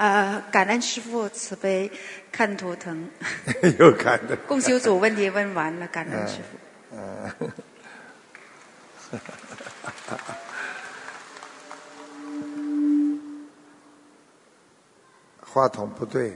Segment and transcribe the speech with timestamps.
[0.00, 1.92] 啊，感恩师傅慈悲，
[2.32, 3.06] 看图腾。
[3.78, 4.34] 又看的。
[4.48, 6.96] 共修组问题问完了，感恩师傅。
[6.96, 7.30] 嗯。
[15.44, 16.34] 话筒不对，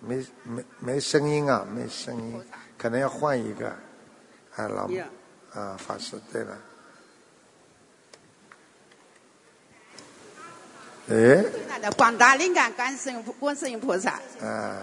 [0.00, 2.44] 没没没声音啊，没声音，
[2.76, 3.68] 可能要换一个。
[4.54, 4.86] 啊，老
[5.54, 6.58] 啊，法师，对了。
[11.10, 11.90] 哎。
[11.96, 14.20] 广大灵感观世音观世音菩萨。
[14.42, 14.76] 嗯。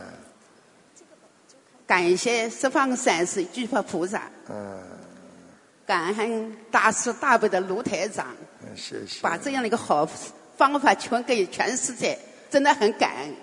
[1.86, 4.24] 感谢十方三世诸佛菩萨。
[4.50, 4.82] 嗯。
[5.86, 8.28] 感恩大慈大悲的卢台长。
[8.62, 9.22] 嗯，谢谢。
[9.22, 10.04] 把这样的一个好
[10.58, 12.18] 方法传给全世界，
[12.50, 13.36] 真的很感恩。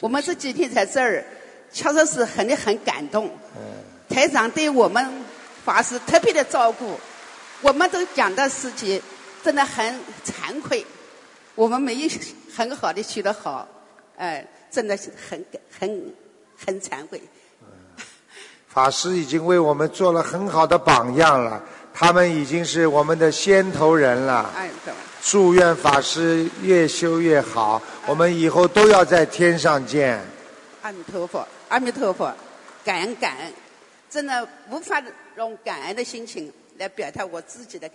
[0.00, 1.24] 我们这几天在这儿，
[1.70, 3.30] 确实是很的很感动。
[4.08, 5.24] 台长对我们
[5.64, 6.98] 法师特别的照顾，
[7.60, 9.00] 我们都讲的事情
[9.42, 9.84] 真的很
[10.24, 10.84] 惭愧，
[11.54, 12.08] 我们没有
[12.54, 13.68] 很好的学得好，
[14.16, 16.12] 哎，真的是很很
[16.56, 17.20] 很惭愧。
[18.68, 24.50] 法师已经为我们做了很好的榜样了，他们已经是我们的先头人了。
[24.56, 24.68] 哎，
[25.22, 30.20] 祝愿法师越修越好，我们以后都要在天上见。
[30.82, 32.30] 阿弥陀佛，阿弥陀佛，
[32.84, 33.52] 感恩感恩，
[34.10, 35.02] 真的无法
[35.36, 37.88] 用感恩的心情来表达我自己的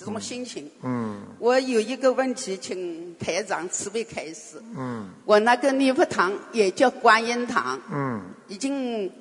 [0.00, 0.70] 这种心情。
[0.82, 1.20] 嗯。
[1.38, 4.60] 我有一个问题，请台长慈悲开示。
[4.74, 5.10] 嗯。
[5.26, 7.78] 我那个礼佛堂也叫观音堂。
[7.92, 8.22] 嗯。
[8.48, 9.12] 已经，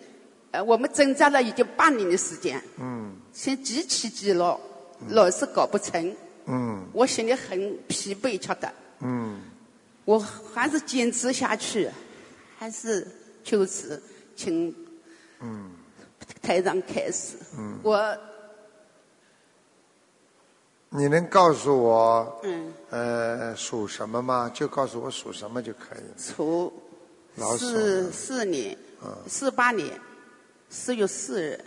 [0.52, 2.62] 呃，我们挣扎了已经半年的时间。
[2.80, 3.14] 嗯。
[3.34, 4.60] 先几起几落，
[5.10, 6.16] 老是搞不成。
[6.52, 9.40] 嗯，我心里很疲惫，觉得，嗯，
[10.04, 11.88] 我还是坚持下去，
[12.58, 13.08] 还是
[13.44, 14.02] 就此，
[14.36, 14.74] 请，
[15.42, 15.70] 嗯，
[16.42, 18.18] 台长开始，嗯，我，
[20.90, 24.52] 你能告诉我，嗯，呃，属什么吗？
[24.54, 26.14] 就告诉我属什么就可以了。
[26.18, 26.74] 属，
[27.36, 30.00] 老鼠，四四年，嗯，四八年，
[30.70, 31.64] 四月四日，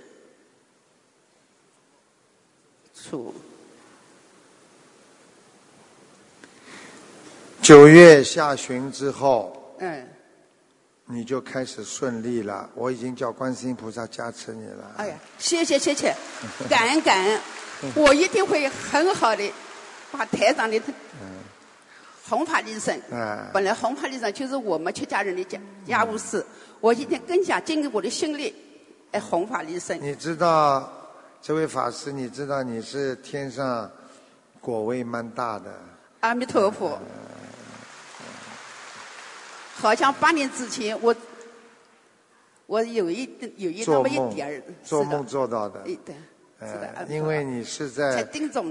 [2.95, 3.33] 属。
[7.63, 10.05] 九月下旬之后，嗯，
[11.05, 12.69] 你就开始顺利了。
[12.75, 14.95] 我已经叫观世音菩萨加持你了。
[14.97, 16.13] 哎呀，谢谢谢谢，
[16.69, 17.41] 感恩感恩，
[17.95, 19.53] 我一定会很好的
[20.11, 20.81] 把台长的
[22.29, 23.01] 弘法利生。
[23.11, 23.47] 嗯。
[23.53, 26.45] 本来弘法利生就是我们全家人的家家务事，
[26.81, 28.55] 我一定更加尽我的心力
[29.11, 29.99] 来弘法利生。
[30.01, 30.91] 你知道，
[31.41, 33.91] 这位法师，你知道你是天上
[34.61, 35.73] 果位蛮大的。
[36.21, 36.99] 阿弥陀佛。
[39.75, 41.13] 好像八年之前，我
[42.67, 46.13] 我有一有一那么一点儿做梦做到的，对，是
[46.67, 48.27] 的，因为你是在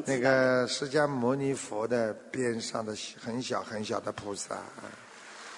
[0.05, 4.57] 那个释迦牟尼佛的边上的很小很小的菩萨。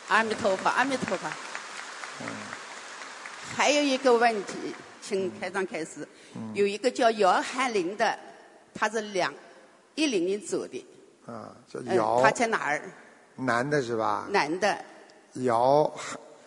[0.07, 1.27] 阿弥陀佛，阿弥陀佛。
[2.21, 2.27] 嗯。
[3.55, 6.07] 还有一个问题，请开张开始。
[6.53, 8.17] 有一个叫姚汉林的，
[8.73, 9.33] 他是两
[9.95, 10.85] 一零年走的。
[11.25, 12.21] 啊，叫姚。
[12.21, 12.81] 他在哪儿？
[13.35, 14.27] 男的是吧？
[14.29, 14.77] 男的。
[15.33, 15.91] 姚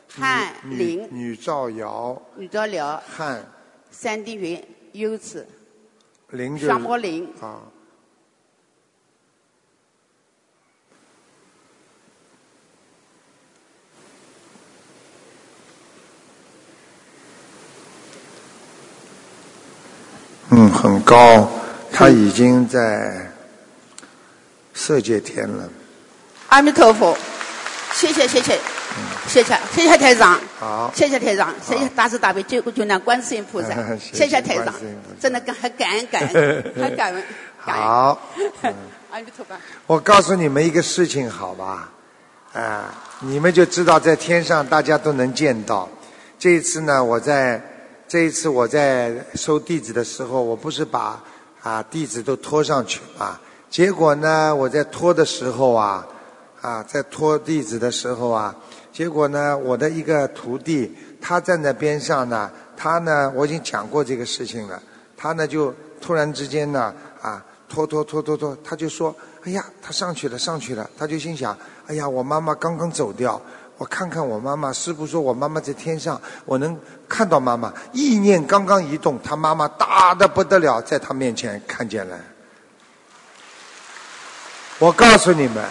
[0.08, 3.44] 汉林，女赵瑶，女赵瑶，汉
[3.90, 5.18] 三地云优
[6.36, 7.62] 子，林双木林啊。
[20.50, 21.50] 嗯，很高，
[21.92, 23.30] 他已经在
[24.72, 25.68] 色界天了。
[26.48, 27.16] 阿弥陀佛。
[27.92, 28.58] 谢谢谢谢，
[29.28, 33.68] 谢谢谢谢台长，好，谢谢台长，谢谢大慈大悲救苦救难观世音菩萨，
[33.98, 34.72] 谢谢台长，
[35.20, 37.22] 真的感很感恩感恩， 很感恩。
[37.58, 38.18] 好，
[39.10, 39.54] 阿弥陀佛。
[39.86, 41.90] 我告诉你们一个事情，好吧？
[42.52, 45.88] 啊，你们就知道在天上大家都能见到。
[46.38, 47.60] 这一次呢，我在
[48.06, 51.22] 这一次我在收弟子的时候，我不是把
[51.62, 53.38] 啊弟子都拖上去嘛？
[53.68, 56.06] 结果呢，我在拖的时候啊。
[56.62, 58.52] 啊，在拖弟子的时候啊，
[58.96, 64.82] 结果呢，我的一个徒弟，他站在边上呢，他呢，我已经讲过这个事情了，
[65.18, 65.70] 他呢就
[66.00, 71.54] 突然之间呢，啊，拖拖拖拖拖，他就说，哎呀，他上去了，上去了，他就心想，
[71.86, 73.38] 哎呀，我妈妈刚刚走掉，
[73.76, 76.74] 我看看我妈妈，师傅说我妈妈在天上，我能
[77.06, 82.18] 看到妈妈，意念刚刚一动，他妈妈大的不得了，在他面前看见了，
[84.78, 85.62] 我告诉你们。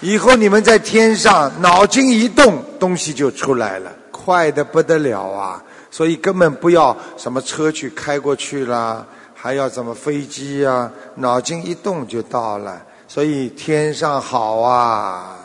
[0.00, 3.92] 以后你们在天上脑筋一动东西就出来了。
[4.12, 5.62] 快的不得了啊。
[5.90, 9.04] 所以根本不要什么车去开过去啦
[9.34, 12.80] 还要什么飞机啊脑筋一动就到了。
[13.08, 15.36] 所以天上好啊。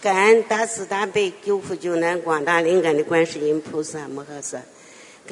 [0.00, 4.58] 感恩大慈大悲救苦救难广大灵感的观世音菩萨摩诃萨。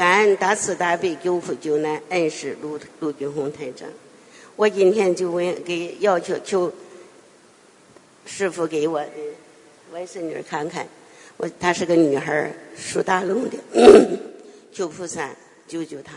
[0.01, 3.87] 感恩大慈大悲救苦救难恩师卢卢俊红台长。
[4.57, 6.73] 我今天就问给要求求
[8.25, 9.11] 师傅给我的
[9.93, 10.89] 外孙女看看，
[11.37, 13.59] 我她是个女孩儿，属大龙的，
[14.73, 15.31] 求菩萨
[15.69, 16.15] 救救她。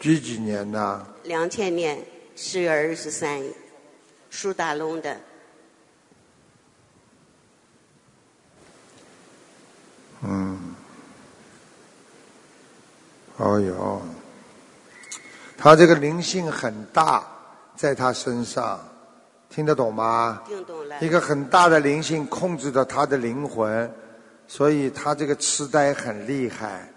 [0.00, 1.06] 几几年的？
[1.24, 1.98] 两千年
[2.34, 3.52] 十月二十三日，
[4.30, 5.20] 属大龙的。
[10.22, 10.51] 嗯，
[13.42, 14.00] 哦哟，
[15.58, 17.26] 他这个灵性很大，
[17.74, 18.78] 在他身上，
[19.50, 20.42] 听得懂吗？
[20.46, 20.96] 听懂了。
[21.00, 23.92] 一个很大的灵性控制着他的灵魂，
[24.46, 26.88] 所以他这个痴呆很厉害，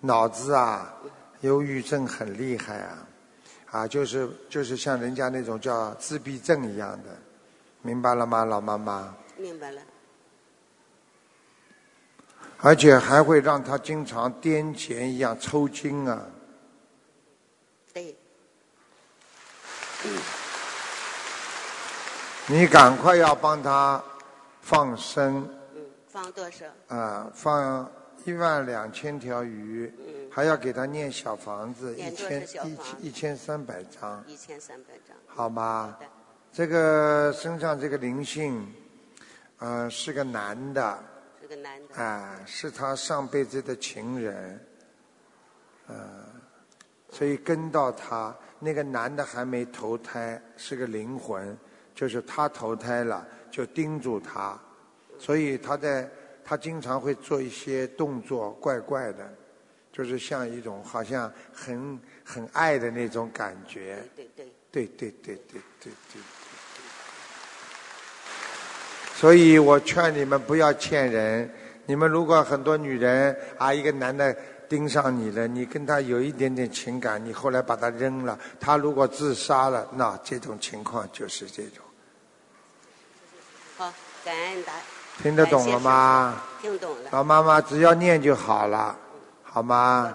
[0.00, 0.94] 脑子啊，
[1.40, 2.98] 忧郁症很厉害啊，
[3.72, 7.10] 啊，就是就是像人家那种叫自闭症一样的，
[7.82, 9.12] 明白了吗，老妈妈？
[9.36, 9.80] 明白了。
[12.60, 16.26] 而且还会让他经常癫痫一样抽筋啊！
[17.94, 18.16] 对，
[22.46, 24.02] 你赶快要帮他
[24.60, 26.66] 放生嗯，放多少？
[26.88, 27.88] 啊，放
[28.24, 29.92] 一万两千条鱼，
[30.30, 35.16] 还要给他念小房子一千一千一千三百张，一千三百张。
[35.26, 36.06] 好吗好？
[36.52, 38.66] 这个身上这个灵性，
[39.58, 40.98] 呃，是个男的，
[41.94, 44.60] 啊，是他上辈子的情人，
[45.88, 46.24] 嗯，
[47.10, 51.56] 所以跟到他那个男的还没投胎，是个灵魂，
[51.94, 54.58] 就是他投胎了就盯住他，
[55.18, 56.08] 所以他在
[56.44, 59.32] 他经常会做一些动作，怪怪的，
[59.92, 64.52] 就是像一种好像很很爱的那种感觉，对对。
[64.70, 66.20] 对对对对对对。
[69.18, 71.52] 所以我劝你们不要欠人。
[71.86, 74.32] 你们如果很多女人啊，一个男的
[74.68, 81.84] 盯上你了，你跟他有一点点情感，你后来把他扔了，他如果自杀了，那这种情况就是这种。
[83.76, 83.92] 好，
[84.24, 84.72] 感恩大。
[85.20, 86.40] 听得懂了吗？
[86.62, 87.10] 听懂了。
[87.10, 88.96] 老妈妈，只要念就好了，
[89.42, 90.14] 好吗？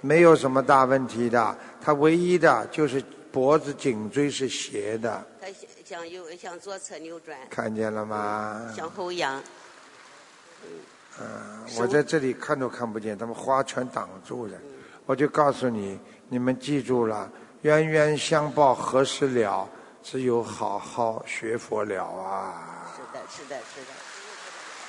[0.00, 3.00] 没有什么大问题的，他唯一的就是
[3.30, 5.46] 脖子颈椎是斜的，他
[5.90, 8.72] 向向右向左侧扭转，看见了吗？
[8.76, 9.42] 向后仰。
[11.18, 14.52] 嗯，我在这里看都看不见，他们花全挡住了。
[15.04, 15.98] 我就告诉你，
[16.28, 17.28] 你们记住了，
[17.62, 19.68] 冤冤相报何时了？
[20.02, 22.86] 只有好好学佛了啊！
[22.96, 23.92] 是的，是的，是的。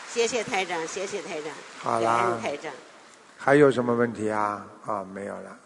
[0.07, 1.51] 谢谢台长，谢谢台长。
[1.80, 2.71] 好恩台长。
[3.38, 4.65] 还有什么问题啊？
[4.86, 5.57] 啊，没有了。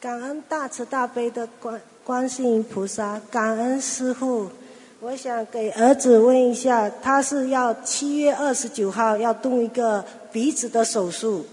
[0.00, 4.50] 感恩大慈大悲的观观世音菩萨，感恩师傅。
[4.98, 10.02] 我想给儿子问一下，他是要七月二十九号要动一个
[10.32, 11.44] 鼻子的手术。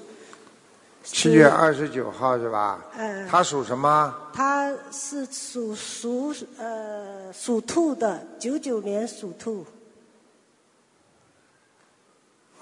[1.04, 2.86] 七月二十九号是吧？
[2.98, 4.16] 嗯他属什么？
[4.34, 9.66] 他是属属呃属兔的，九九年属兔。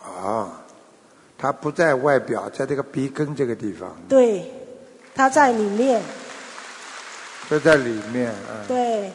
[0.03, 0.63] 啊，
[1.37, 4.51] 他不在外表，在这个鼻根这个地方，对，
[5.15, 6.01] 他在里面。
[7.49, 8.31] 就在里面。
[8.49, 8.67] 嗯。
[8.67, 9.11] 对，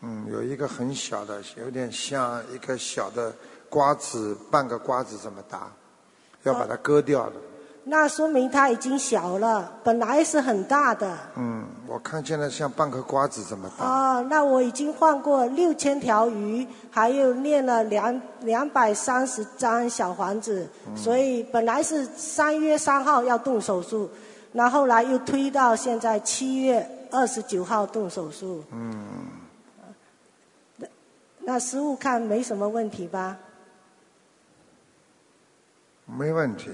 [0.00, 3.32] 嗯，有一个很小的，有点像一个小的
[3.68, 5.70] 瓜子，半个瓜子这么大，
[6.44, 7.32] 要把它割掉了。
[7.82, 11.16] 那说明它已经小了，本来是很大的。
[11.36, 13.84] 嗯，我看见了像半个瓜子这么大。
[13.84, 24.08] 啊，那我已经换过六千条鱼，还有念了两两百三十张小房子，所以本来是三月三号要动手术，
[24.52, 28.64] 那后来又推到现在七月二十九号动手术。
[28.72, 29.28] 嗯，
[30.76, 30.86] 那
[31.40, 33.36] 那师傅看没什么问题吧？
[36.06, 36.70] 没问题。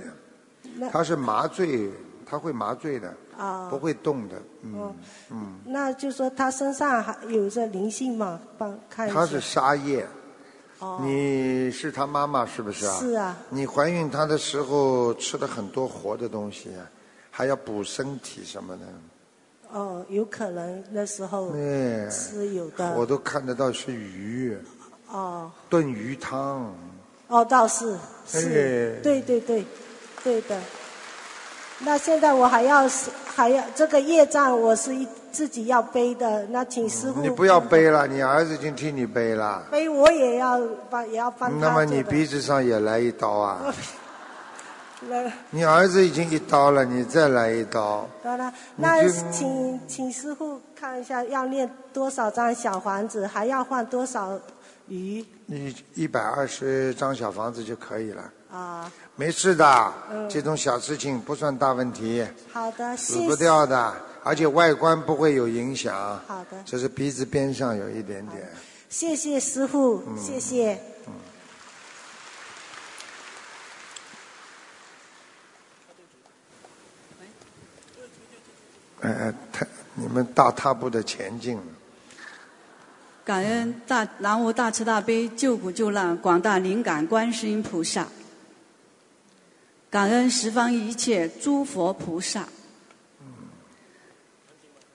[0.76, 1.90] 那他是麻醉，
[2.24, 4.36] 他会麻醉的，啊不会动的。
[4.62, 4.94] 嗯哦
[5.30, 8.40] 嗯，那就说他身上还有着灵性吗？
[8.56, 9.14] 帮看一下。
[9.14, 10.06] 他是沙叶。
[10.78, 12.96] 哦你是他妈妈是不是啊？
[12.98, 13.36] 是啊。
[13.48, 16.84] 你怀孕他的时候吃了很多活的东西啊，
[17.36, 18.82] 还要补身体什么的。
[19.70, 22.94] 哦，有可能那时候哎是有的。
[22.96, 24.56] 我都看得到是鱼，
[25.10, 26.74] 哦炖鱼汤。
[27.28, 27.94] 哦，倒是
[28.26, 29.66] 是，哎对对对，
[30.24, 30.58] 对的。
[31.80, 36.46] 那现在我还要是还要这个业障，我是一自己要背的。
[36.46, 39.66] 那请师傅你不要背了，你儿子已经替你背了。
[39.70, 43.60] 背，我也要帮也要帮他那么你鼻子上也来一刀啊？
[45.08, 48.08] 那你儿子已经一刀了，你再来一刀。
[48.22, 54.38] 好了，那请请师傅看一下，要念多少张小房子，还要换多少
[54.88, 58.92] 鱼你一百二十张小房子就可以了，啊？
[59.16, 63.34] 没事的，嗯这种小事情不算大问题，好的，死不。
[63.36, 66.20] 掉的，而且外观不会有影响。
[66.26, 68.46] 好的就是鼻子边上有一点点。
[68.88, 70.78] 谢谢师傅，嗯谢谢。
[79.00, 81.58] 哎哎，太你们大踏步的前进，
[83.24, 88.08] 感恩大南无大慈大悲救苦救难广大灵感观世音菩萨，
[89.90, 92.48] 感恩十方一切诸佛菩萨，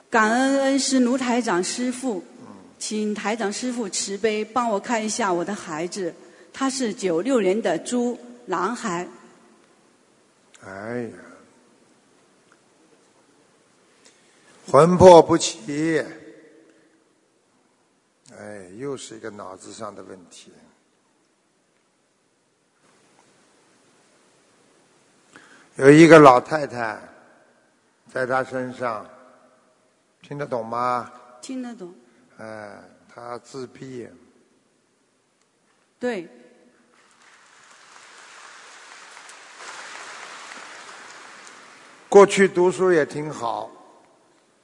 [0.09, 2.23] 感恩恩师卢台长师傅，
[2.79, 6.13] 请台长师傅慈悲帮我看一下我的孩子，
[6.51, 9.07] 他是九六年的猪男孩，
[10.65, 11.09] 哎呀，
[14.71, 16.01] 魂魄不齐，
[18.37, 20.53] 哎，又是一个脑子上的问题。
[25.75, 26.97] 有一个老太太
[28.13, 29.05] 在她身上，
[30.21, 31.11] 听得懂吗？
[31.41, 31.93] 听得懂？
[32.37, 32.81] 哎，
[33.13, 34.07] 她自闭，
[35.99, 36.29] 对，
[42.07, 43.69] 过去读书也挺好，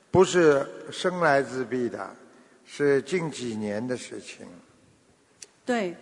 [0.09, 2.09] 不是生来自闭的，
[2.65, 4.47] 是近几年的事情。
[5.65, 5.95] 对，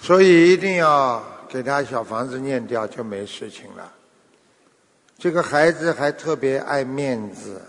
[0.00, 3.92] 所以一定要给他小房子念掉，就没事情了。
[5.18, 7.62] 这个孩子还特别爱面子，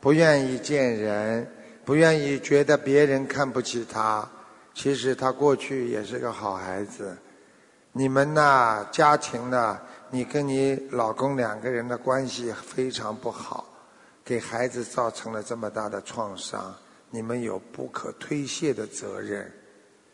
[0.00, 1.52] 不愿意见人，
[1.84, 4.26] 不愿意觉得别人看不起他。
[4.72, 7.18] 其实他过去也是个好孩子。
[7.92, 9.78] 你们呐，家庭呢，
[10.10, 13.64] 你跟你老公两个人的关系非常不好，
[14.24, 16.74] 给孩子造成了这么大的创伤，
[17.10, 19.50] 你们有不可推卸的责任。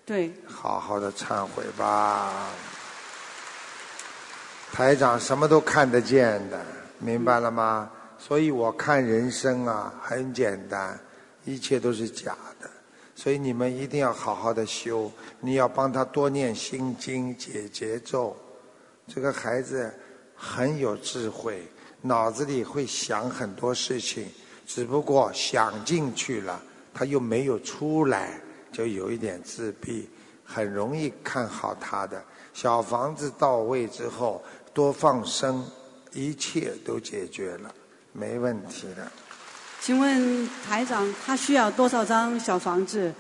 [0.05, 2.31] 对，好好的忏悔吧。
[4.73, 6.61] 台长什么都看得见的，
[6.99, 7.91] 明白了吗？
[8.19, 10.99] 所以我看人生啊，很简单，
[11.45, 12.71] 一切都是假的。
[13.15, 15.11] 所以你们一定要好好的修，
[15.41, 18.37] 你要帮他多念心经、解结咒。
[19.07, 19.93] 这个孩子
[20.35, 21.63] 很有智慧，
[22.03, 24.29] 脑子里会想很多事情，
[24.67, 26.61] 只不过想进去了，
[26.93, 28.41] 他又没有出来，
[28.73, 30.09] 就有一点自闭，
[30.45, 32.23] 很容易看好他的。
[32.53, 34.43] 小房子到位之后，
[34.75, 35.65] 多放生，
[36.13, 37.75] 一切都解决了，
[38.13, 39.11] 没问题的。
[39.81, 43.13] 请问台长，他需要多少张小房子？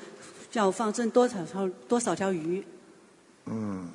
[0.53, 2.65] 要放生多少条多少条鱼？
[3.45, 3.91] 嗯，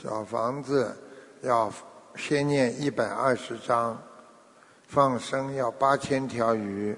[0.00, 0.94] 小房子
[1.42, 1.72] 要
[2.14, 4.00] 先念一百二十章，
[4.86, 6.96] 放生要八千条鱼，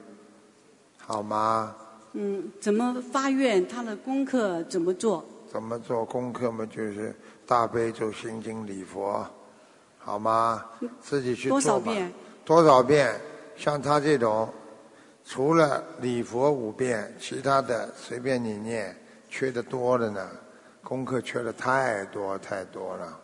[0.99, 1.75] 好吗？
[2.12, 3.66] 嗯，怎么发愿？
[3.66, 5.25] 他的功课怎么做？
[5.50, 6.66] 怎么做功课嘛？
[6.66, 7.14] 就是
[7.47, 9.26] 大悲咒、心经、礼佛，
[9.99, 10.62] 好吗？
[11.00, 12.12] 自己去做吧多少遍？
[12.45, 13.21] 多少遍？
[13.57, 14.47] 像他这种，
[15.25, 18.95] 除了礼佛五遍，其他的随便你念，
[19.30, 20.28] 缺的多了呢。
[20.90, 23.16] 功课缺的太多太多了。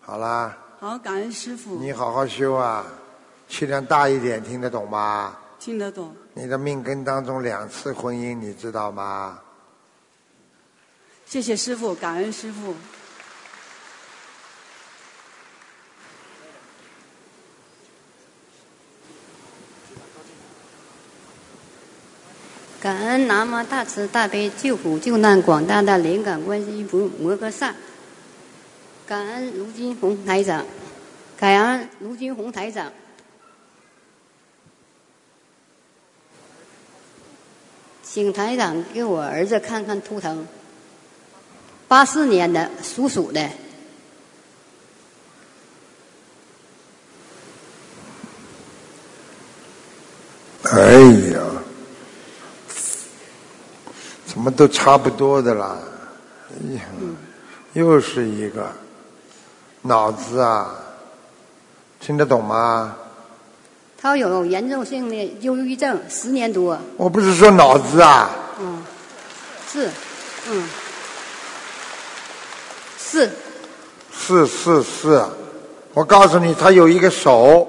[0.00, 2.86] 好啦，好，感恩师傅，你好好修啊，
[3.48, 5.36] 气量大一点，听得懂吗？
[5.58, 6.14] 听得懂。
[6.34, 9.40] 你的命根当中两次婚姻，你知道吗？
[11.26, 12.76] 谢谢师傅，感恩师傅。
[22.84, 27.74] 感恩南无大慈大悲救苦救难广大的灵感观音菩萨摩诃萨，
[29.06, 30.66] 感恩卢金红台长，
[31.38, 32.92] 感恩卢金红台长。
[38.02, 40.46] 请台长给我儿子看看图腾，
[41.88, 43.40] 八四年的属鼠的，
[50.64, 50.92] 哎
[51.32, 51.40] 呀，
[54.44, 55.78] 怎么都差不多的啦？
[56.50, 56.82] 哎呀，
[57.72, 58.70] 又是一个
[59.80, 60.70] 脑子啊，
[61.98, 62.94] 听得懂吗？
[63.96, 66.78] 他有严重性的忧郁症，十年多。
[66.98, 68.28] 我不是说脑子啊，
[68.60, 68.84] 嗯，
[69.66, 69.88] 是，
[70.50, 70.68] 嗯，
[72.98, 73.30] 是，
[74.12, 75.24] 是是是，
[75.94, 77.66] 我告诉你，他有一个手，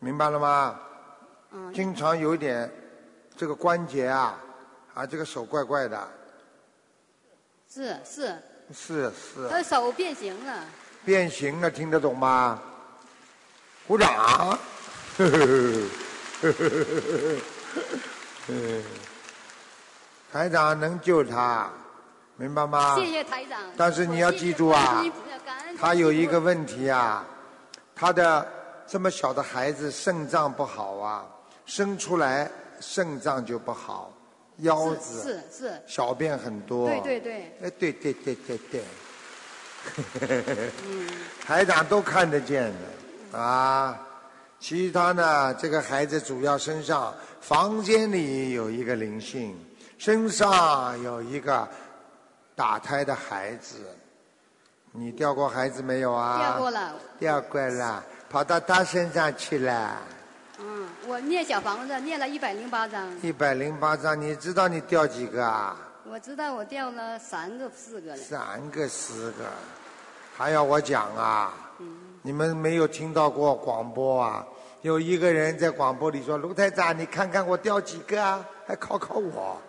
[0.00, 0.74] 明白了吗？
[1.54, 2.70] 嗯，经常有一点
[3.34, 4.36] 这个关节啊，
[4.96, 6.08] 啊，这个手怪怪的，
[7.70, 10.64] 是是，是是，他手变形了。
[11.04, 12.62] 变形了，听得懂吗？
[13.86, 14.08] 鼓掌。
[14.16, 14.56] 呵
[15.18, 15.38] 呵呵
[16.40, 16.80] 呵呵呵
[17.28, 17.40] 呵
[18.48, 18.82] 嗯，
[20.32, 21.70] 台长能救他，
[22.36, 22.96] 明白吗？
[22.96, 23.60] 谢谢台长。
[23.76, 25.04] 但是你要记住啊，
[25.78, 27.22] 他有一个问题啊，
[27.94, 28.50] 他的
[28.86, 31.26] 这么小的孩子肾脏不好啊，
[31.66, 32.50] 生出来
[32.80, 34.10] 肾脏就不好，
[34.58, 36.88] 腰子是是小便很多。
[36.88, 37.56] 对对对。
[37.62, 38.82] 哎，对对对对对。
[41.44, 42.72] 台长都看得见
[43.32, 43.98] 的啊。
[44.58, 49.54] 其他呢，这个孩子主要身上房间里有一个灵性，
[49.98, 51.68] 身上有一个
[52.54, 53.76] 打胎的孩子。
[54.92, 56.38] 你掉过孩子没有啊？
[56.38, 56.94] 掉过了。
[57.18, 59.98] 掉过了，跑到他身上去了。
[61.06, 63.08] 嗯，我念小房子念了一百零八章。
[63.22, 65.76] 一百零八章，你知道你掉几个啊？
[66.04, 68.16] 我知道我掉了三个四个了。
[68.16, 69.44] 三个四个，
[70.36, 71.52] 还要我讲啊？
[72.22, 74.44] 你们没有听到过广播啊？
[74.82, 78.44] 有一个人在广播里说：“卢台长，你看看我掉几个啊？
[78.66, 79.60] 还考考我。”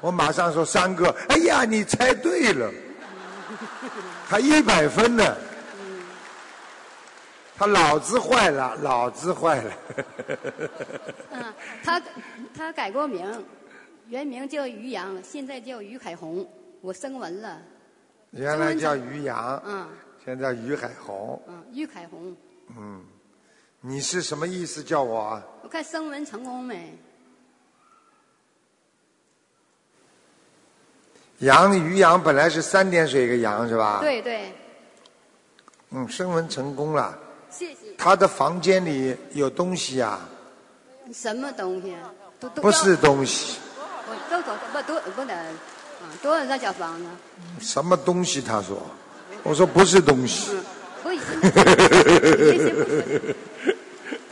[0.00, 1.14] 我马上说三个。
[1.28, 2.70] 哎呀，你猜对了，
[4.26, 5.36] 还一百分呢。
[7.56, 9.72] 他脑子坏了，脑子坏了。
[11.32, 12.02] 嗯，他
[12.54, 13.44] 他改过名，
[14.08, 16.46] 原名叫于洋，现在叫于海红。
[16.82, 17.62] 我升文了。
[18.32, 19.60] 原来叫于洋。
[19.64, 19.88] 嗯。
[20.22, 21.40] 现在于海红。
[21.48, 22.36] 嗯，于海红。
[22.76, 23.02] 嗯，
[23.80, 24.82] 你是什么意思？
[24.82, 25.40] 叫我？
[25.62, 26.98] 我看升文成功没？
[31.38, 34.00] 杨于洋本来是三点水一个杨是吧？
[34.00, 34.52] 对对。
[35.90, 37.18] 嗯，升文成功了。
[37.56, 37.94] 谢谢。
[37.96, 40.20] 他的房间里有东西啊。
[41.12, 41.94] 什么东西？
[42.38, 42.60] 都都。
[42.60, 43.58] 不是东西。
[44.08, 45.52] 我都多不都不能啊？
[46.22, 47.04] 多少张小房子？
[47.60, 48.42] 什么东西？
[48.42, 48.76] 他说。
[49.42, 50.50] 我说不是东西。
[51.02, 51.20] 不行。
[51.40, 52.72] 这些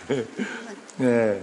[0.06, 0.24] 不行。
[1.00, 1.36] 哎，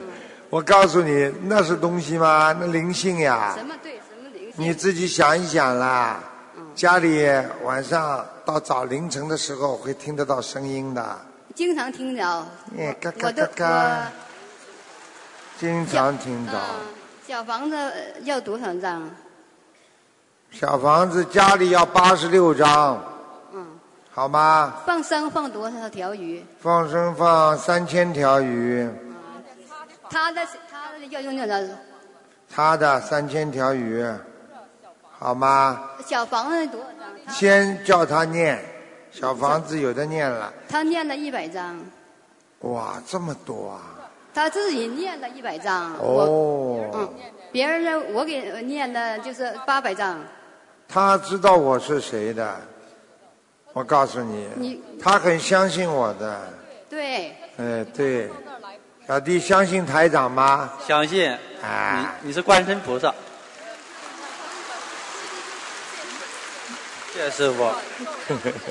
[0.49, 2.55] 我告诉你，那是东西吗？
[2.59, 3.55] 那灵性呀。
[3.57, 3.93] 什么对？
[3.93, 4.53] 什么灵性？
[4.57, 6.21] 你自己想一想啦。
[6.75, 7.25] 家里
[7.63, 11.19] 晚上到早凌晨的时候会听得到声音的。
[11.55, 12.47] 经常听着。
[12.77, 14.11] 哎，嘎嘎嘎嘎。
[15.59, 16.53] 经常听到。
[17.27, 19.09] 小房子要多少张？
[20.51, 23.01] 小房子家里要八十六张。
[24.13, 24.73] 好吗？
[24.85, 26.45] 放生放多少条鱼？
[26.59, 28.89] 放生放三千条鱼。
[30.09, 31.73] 他的他的要用多少？
[32.53, 34.05] 他的三千条鱼，
[35.17, 35.81] 好吗？
[36.05, 36.87] 小房子多少
[37.25, 37.33] 张？
[37.33, 38.61] 先叫他念，
[39.11, 40.51] 小房子有的念了。
[40.69, 41.79] 他念了一百张。
[42.61, 43.81] 哇，这么多啊！
[44.33, 45.93] 他自己念了一百张。
[45.95, 46.89] 哦。
[46.93, 47.13] 嗯，
[47.51, 48.05] 别人呢？
[48.13, 50.17] 我给念的就是八百张。
[50.87, 52.55] 他知道我是谁的。
[53.73, 56.39] 我告诉你，你他很相信我的。
[56.89, 57.35] 对。
[57.57, 58.29] 哎，对。
[59.07, 60.71] 小弟相信台长吗？
[60.87, 61.29] 相信。
[61.61, 62.05] 哎。
[62.21, 63.13] 你你是观世菩萨。
[67.13, 67.63] 谢师傅。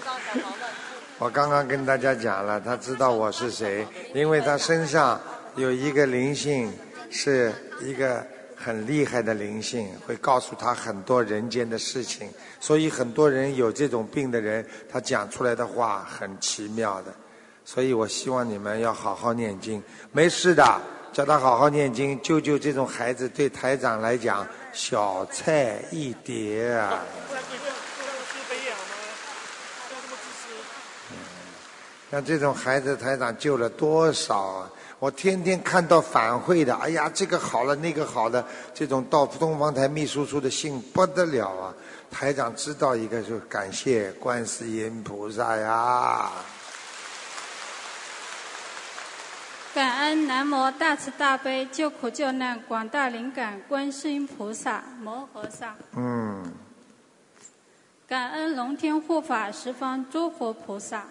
[1.18, 5.20] 我刚刚跟大家讲了，他知道我是谁，因为他身上
[5.56, 6.72] 有一个灵性，
[7.10, 8.26] 是一个。
[8.62, 12.28] 很厉害的灵性会告诉他很多人间的事情，
[12.60, 17.10] 所以很多人有这种病的人，他讲出来的话很奇妙的。
[17.64, 20.78] 所以我希望你们要好好念经，没事的，
[21.10, 27.00] 叫他好好念经，救救这种孩子，对台长来讲小菜一碟啊。
[32.10, 34.70] 像这种孩子，台长救了多少啊？
[34.98, 38.44] 我天天看到反馈的，哎呀，这个好了，那个好了，
[38.74, 41.72] 这种到东方台秘书处的信不得了啊！
[42.10, 46.32] 台长知道一个就感谢观世音菩萨呀。
[49.72, 55.76] 感恩南无大慈大悲救苦救难广大灵感观世音菩萨摩诃萨。
[55.96, 56.52] 嗯。
[58.08, 61.04] 感恩龙天护法十方诸佛菩萨。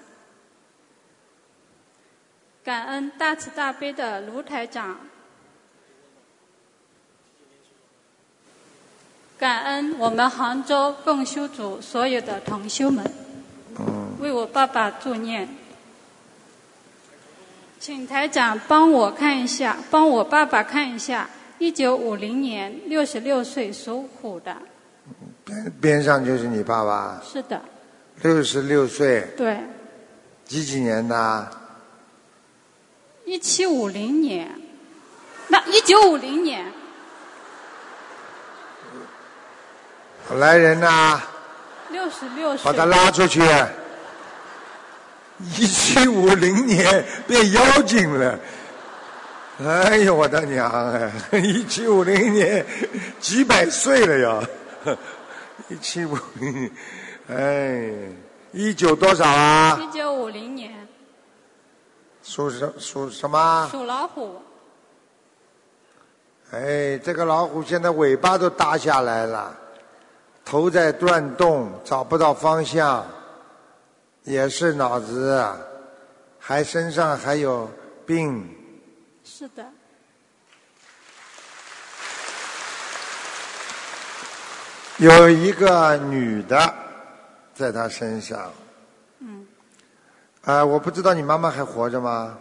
[2.63, 4.97] 感恩大慈大悲的卢台长，
[9.37, 13.03] 感恩我们杭州共修组所有的同修们，
[14.19, 15.47] 为我爸爸助念，
[17.79, 24.55] 请台长帮我看一下，帮我爸爸看一下，一九五零年六十六岁属虎的。
[25.45, 27.19] 边边上就是你爸爸。
[27.23, 27.59] 是的。
[28.21, 29.25] 六十六岁。
[29.35, 29.57] 对。
[30.45, 31.51] 几几年的？
[33.29, 34.49] 一七五零年，
[35.49, 36.65] 那一九五零年，
[40.31, 41.21] 来人呐！
[41.91, 42.65] 六十六岁。
[42.65, 43.39] 把他拉出去。
[45.55, 48.39] 一七五零年变妖精了，
[49.63, 51.37] 哎呦我的娘哎！
[51.37, 52.65] 一七五零年
[53.19, 54.97] 几百岁了呀，
[55.67, 56.71] 一七五零，
[57.29, 57.91] 哎，
[58.53, 59.79] 一九多少啊？
[59.79, 60.78] 一九五零年，
[62.29, 63.67] 属什属什么？
[63.71, 64.39] 属老虎。
[66.51, 69.57] 哎，这个老虎现在尾巴都耷下来了，
[70.45, 73.03] 头在转动，找不到方向。
[74.25, 75.43] 也是脑子，
[76.37, 77.67] 还身上还有
[78.05, 78.47] 病。
[79.23, 79.65] 是的。
[84.97, 86.71] 有一个女的
[87.55, 88.51] 在他身上。
[90.49, 90.55] 嗯。
[90.57, 92.39] 啊，我不知道你妈妈还活着吗？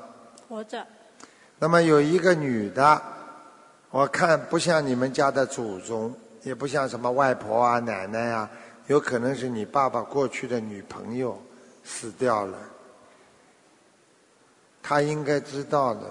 [0.48, 0.86] 活着。
[1.58, 3.02] 那么有一个女的，
[3.90, 8.50] 我看不像你们家的祖宗，也不像什么外婆啊、奶奶啊，
[8.86, 11.38] 有可能是你爸爸过去的女朋友。
[11.90, 12.58] 死掉了，
[14.82, 16.02] 他应该知道的，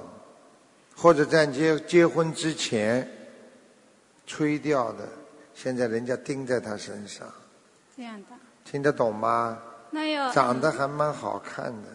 [0.95, 3.07] 或者在结结婚之前
[4.25, 5.07] 吹掉的，
[5.53, 7.27] 现在人家钉在他身上。
[7.95, 8.29] 这样的。
[8.65, 9.59] 听得懂吗？
[9.97, 10.31] 那要。
[10.31, 11.89] 长得还蛮好看的。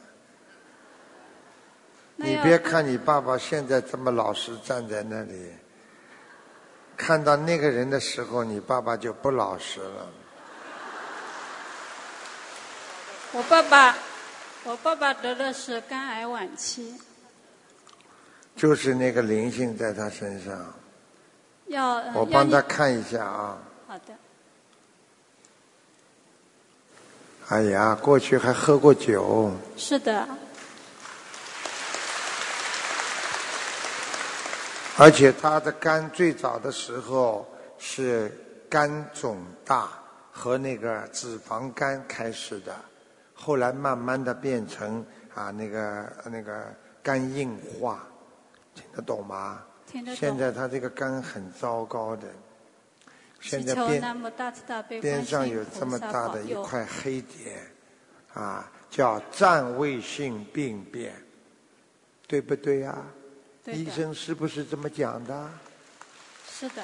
[2.16, 5.52] 你别看你爸爸现在这么老实站在那里，
[6.96, 10.08] 看到那个人的时候，你爸爸就不老实了。
[13.32, 13.96] 我爸爸，
[14.64, 17.00] 我爸爸得的是肝癌晚期。
[18.56, 20.74] 就是那个灵性在他身上。
[21.66, 21.94] 要。
[22.14, 23.58] 我帮他看一下啊。
[23.86, 24.14] 好的。
[27.52, 29.50] 哎呀，过去还喝过酒。
[29.76, 30.26] 是的。
[34.96, 37.46] 而且他的肝最早的时候
[37.78, 38.32] 是
[38.70, 39.36] 肝肿
[39.66, 39.90] 大
[40.30, 42.74] 和那个脂肪肝开始的。
[43.34, 46.64] 后来慢慢的变成啊那个那个
[47.02, 48.02] 肝硬化，
[48.74, 49.60] 听得懂吗？
[49.86, 50.16] 听得懂。
[50.16, 52.28] 现在他这个肝很糟糕的，
[53.42, 57.60] 现在边边上有这么大的一块黑点，
[58.32, 61.12] 啊，叫占位性病变，
[62.26, 62.96] 对不对呀？
[63.66, 65.50] 医生是不是这么讲的？
[66.48, 66.82] 是的。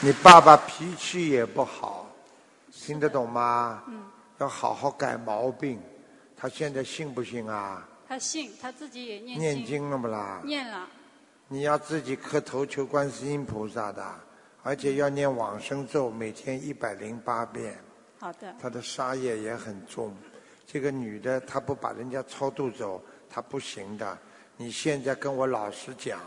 [0.00, 2.08] 你爸爸脾气也不好。
[2.72, 3.84] 听得懂吗？
[3.86, 4.04] 嗯。
[4.38, 5.80] 要好好改毛病。
[6.36, 7.86] 他现在信不信啊？
[8.08, 9.40] 他信，他自己也念经。
[9.40, 10.40] 念经了不啦？
[10.44, 10.88] 念了。
[11.52, 14.02] 你要自己磕头求观世音菩萨的，
[14.62, 17.76] 而且要念往生咒，每天一百零八遍。
[18.18, 18.54] 好的。
[18.58, 20.16] 他的杀业也很重。
[20.66, 24.18] 这个女的，她不把人家超度走，她不行的。
[24.56, 26.18] 你现在跟我老实讲，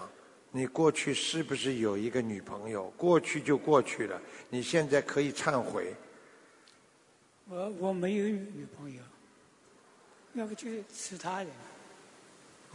[0.51, 2.91] 你过去是不是有一个女朋友？
[2.91, 5.91] 过去就过去了，你现在可以忏悔。
[7.49, 9.01] 我我没有女朋友，
[10.35, 11.47] 要不就是其他人。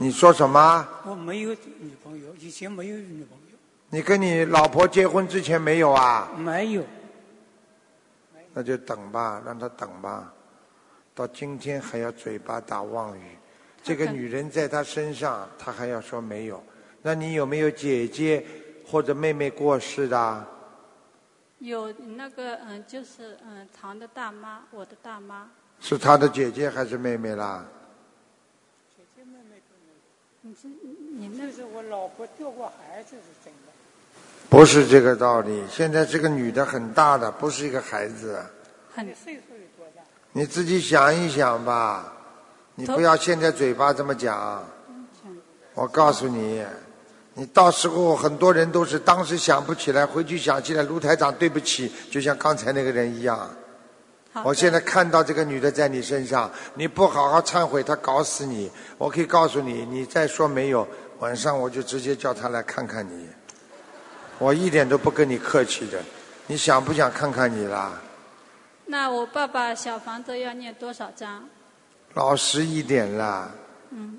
[0.02, 0.88] 你说什么？
[1.04, 3.56] 我没有女朋友，以前没有女朋友。
[3.90, 6.32] 你跟你老婆结婚之前没有啊？
[6.38, 6.82] 没有。
[8.54, 10.32] 那就等吧，让她等吧。
[11.14, 13.36] 到今天还要嘴巴打妄语，
[13.82, 16.64] 这个女人在他身上，他还要说没有。
[17.02, 18.42] 那你有没有姐姐
[18.86, 20.46] 或者妹妹过世的？
[21.58, 25.46] 有那个嗯，就是嗯，堂的大妈，我的大妈。
[25.78, 27.66] 是他的姐姐还是妹妹啦？
[30.42, 33.72] 你那是我老婆掉过孩子是真的。
[34.48, 38.42] 不是这个道理，现在这个女的很大的，不是一个孩子。
[38.94, 40.02] 很岁数有多大？
[40.32, 42.12] 你自己想一想吧，
[42.74, 44.64] 你不要现在嘴巴这么讲。
[45.74, 46.64] 我告诉你。
[47.34, 53.48] 你到时候很多人都是当时想不起来，回去想起来，卢台长对不起，就像刚才那个人一样。
[54.44, 58.70] 我现在看到这个女的在你身上，你不好好忏悔，她搞死你。
[58.96, 60.86] 我可以告诉你，你再说没有，
[61.18, 63.26] 晚上我就直接叫她来看看你。
[64.38, 65.98] 我一点都不跟你客气的，
[66.46, 68.00] 你想不想看看你啦？
[68.86, 71.44] 那我爸爸小房子要念多少章？
[72.14, 73.50] 老实一点啦。
[73.90, 74.18] 嗯。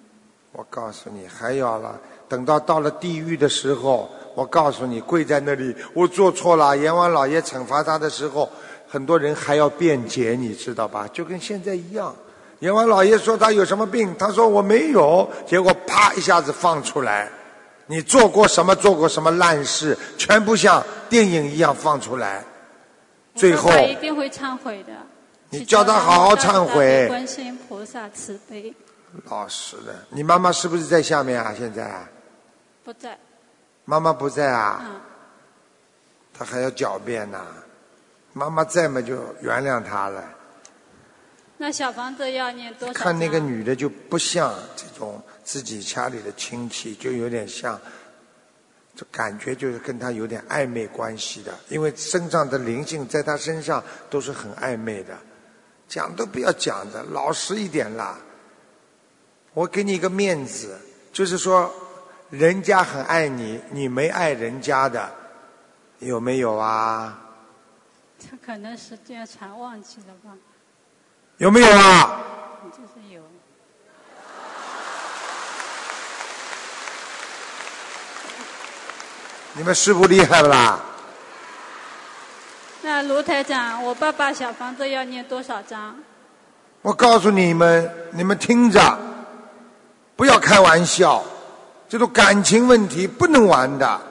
[0.52, 1.98] 我告诉你，还要了。
[2.28, 6.78] 等到到了地狱的时候，我告诉你，跪在那里，我做错了。
[6.78, 8.50] 阎王老爷惩罚他的时候，
[8.92, 11.08] 很多人还要辩解，你知道吧？
[11.14, 12.14] 就跟现在一样。
[12.60, 17.30] 阎王老爷说他有什么病，他说我没有，结果啪一下子放出来，
[17.88, 22.44] 你做过什么，做过什么烂事，全部像电影一样放出来。
[23.34, 24.92] 最后一定会忏悔的。
[25.52, 27.08] 你叫他好好忏悔。
[27.08, 28.76] 观世音菩萨慈悲。
[29.30, 31.56] 老实的，你妈妈是不是在下面啊？
[31.58, 31.90] 现在？
[32.84, 33.18] 不在。
[33.86, 34.82] 妈妈不在啊？
[34.86, 35.00] 嗯。
[36.34, 37.40] 他还要狡辩呐？
[38.34, 40.24] 妈妈在嘛就原谅他了。
[41.58, 42.94] 那小房子要念多少？
[42.94, 47.80] 看那个女的就不像这种自己家里的亲戚，就有点像，
[48.96, 55.16] 就感觉就是跟他有点暧昧关系的，因为身上的灵性在他身上都是很暧昧的，
[55.88, 58.18] 讲都不要讲的，老实一点啦。
[59.54, 60.80] 我给你一个面子，
[61.14, 61.72] 就是说，
[62.32, 65.12] 人家很爱你，你没爱人家的，
[66.00, 67.21] 有没有啊？
[68.44, 70.32] 他可能时间长忘记了吧？
[71.38, 72.20] 有没有啊？
[72.72, 73.22] 就是有。
[79.54, 80.80] 你们师傅厉害不啦？
[82.82, 85.96] 那卢台长，我爸爸小房子要念多少章？
[86.82, 88.98] 我告诉你们，你们听着，
[90.16, 91.24] 不要开玩笑，
[91.88, 94.02] 这种感情问题不能玩的。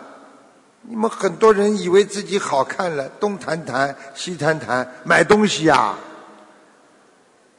[0.82, 5.96] 你们很多人以为自己好看了，东谈谈西谈谈，买东西呀，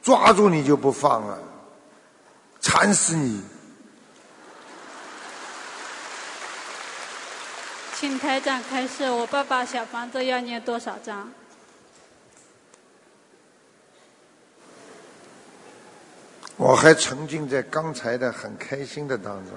[0.02, 1.38] 抓住你就不放了，
[2.60, 3.42] 馋死你！
[7.94, 11.32] 请台长开示，我爸爸小房子要念多少章？
[16.56, 19.52] 我还沉浸在刚才的很开心的当中。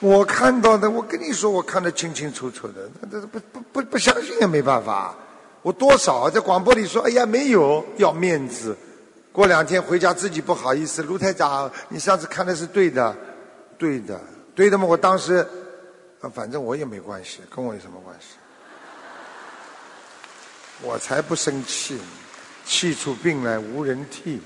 [0.00, 5.14] 我看到的，我跟你说，我看得清清楚楚的，那这不不不不相信也没办法。
[5.62, 8.76] 我多少在广播里说，哎呀，没有，要面子。
[9.30, 13.14] 过两天回家自己不好意思，卢台长，你上次看的是对的，
[13.76, 14.18] 对的。
[14.54, 15.46] 对的嘛，我当时，
[16.20, 18.36] 啊反正我也没关系，跟我有什么关系？
[20.82, 21.98] 我才不生气，
[22.64, 24.40] 气出病来无人替。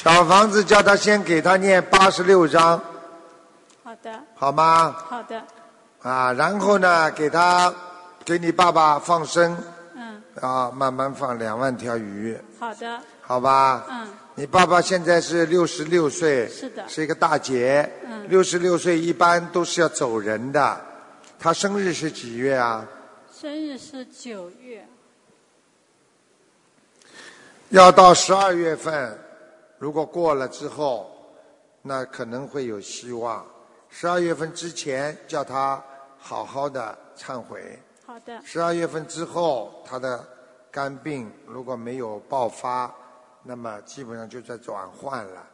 [0.00, 2.80] 小房子叫他先给他念八十六章，
[3.82, 4.22] 好的。
[4.36, 4.94] 好吗？
[4.96, 5.42] 好的。
[6.02, 7.74] 啊，然后呢，给他
[8.24, 9.58] 给你爸爸放生，
[9.96, 10.22] 嗯。
[10.40, 12.38] 啊，慢慢放两万条鱼。
[12.60, 13.00] 好的。
[13.20, 13.86] 好吧。
[13.90, 14.06] 嗯。
[14.36, 17.92] 你爸爸现在是六十六岁，是的，是一个大姐。
[18.06, 20.80] 嗯，六十六岁一般都是要走人的。
[21.40, 22.86] 他生日是几月啊？
[23.36, 24.86] 生日是九月。
[27.70, 29.18] 要到十二月份，
[29.78, 31.10] 如果过了之后，
[31.82, 33.46] 那可能会有希望。
[33.88, 35.82] 十二月份之前叫他
[36.18, 37.78] 好好的忏悔。
[38.04, 38.40] 好的。
[38.44, 40.26] 十二月份之后，他的
[40.70, 42.94] 肝病如果没有爆发。
[43.44, 45.46] 那么基本上就在转换了。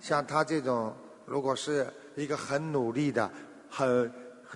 [0.00, 0.92] 像他这种，
[1.24, 3.30] 如果是一个很努力的、
[3.70, 4.12] 很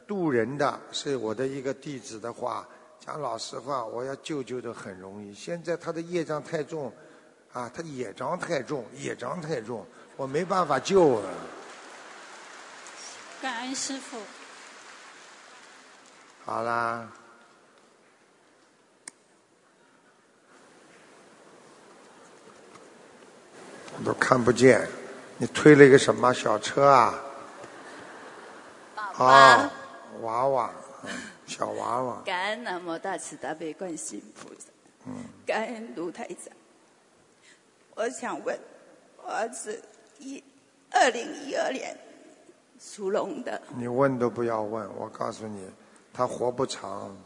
[0.07, 5.33] 渡人的，是我的一个弟子的话，讲老实话，我要救救的很容易。
[5.33, 6.93] 现在他的业障太重，
[7.55, 9.87] 啊，他业障太重，业障太重，
[10.17, 11.23] 我没办法救啊。
[13.41, 14.19] 感恩师傅。
[16.45, 17.09] 好啦。
[24.05, 24.87] 都看不见，
[25.39, 27.15] 你推了一个什么小车啊？
[28.97, 29.71] 啊，
[30.23, 30.71] 娃娃，
[31.47, 32.21] 小娃娃。
[32.27, 34.67] 感恩南无大慈大悲观世音菩萨。
[35.07, 35.15] 嗯。
[35.47, 36.53] 感恩卢台长。
[37.95, 38.59] 我想问，
[39.17, 39.83] 我儿子
[40.19, 40.43] 一
[40.91, 41.97] 二零一二年
[42.81, 43.61] 属龙的。
[43.77, 45.71] 你问都不要问，我告诉你，
[46.13, 47.17] 他活不长。